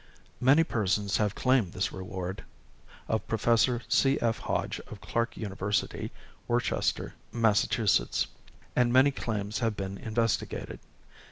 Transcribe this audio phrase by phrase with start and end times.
[0.39, 2.43] Many persons have claimed this reward
[3.07, 4.39] (of Professor C.F.
[4.39, 6.11] Hodge, of Clark University,
[6.47, 7.67] Worcester, Mass.),
[8.75, 10.79] and many claims have been investigated.